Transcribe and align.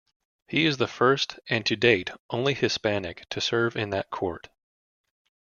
He 0.47 0.65
is 0.65 0.77
the 0.77 0.87
first 0.87 1.37
and 1.47 1.63
to 1.67 1.75
date 1.75 2.09
only 2.31 2.55
Hispanic 2.55 3.29
to 3.29 3.39
serve 3.39 3.75
in 3.75 3.91
that 3.91 4.09
court. 4.09 4.49